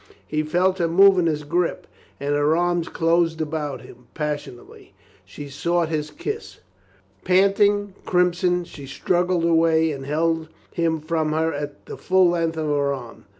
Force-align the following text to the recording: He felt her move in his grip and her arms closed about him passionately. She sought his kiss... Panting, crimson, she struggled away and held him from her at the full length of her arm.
He 0.25 0.41
felt 0.41 0.79
her 0.79 0.87
move 0.87 1.19
in 1.19 1.27
his 1.27 1.43
grip 1.43 1.85
and 2.19 2.33
her 2.33 2.57
arms 2.57 2.87
closed 2.87 3.39
about 3.39 3.81
him 3.81 4.07
passionately. 4.15 4.95
She 5.25 5.47
sought 5.47 5.89
his 5.89 6.09
kiss... 6.09 6.57
Panting, 7.23 7.93
crimson, 8.03 8.63
she 8.63 8.87
struggled 8.87 9.45
away 9.45 9.91
and 9.91 10.07
held 10.07 10.47
him 10.73 11.01
from 11.01 11.33
her 11.33 11.53
at 11.53 11.85
the 11.85 11.97
full 11.97 12.29
length 12.31 12.57
of 12.57 12.65
her 12.65 12.91
arm. 12.91 13.25